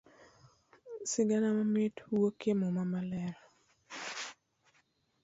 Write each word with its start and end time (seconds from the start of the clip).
Sigana 1.09 1.47
mamit 1.57 1.95
wuokie 2.13 2.53
muma 2.59 2.83
maler. 2.91 3.35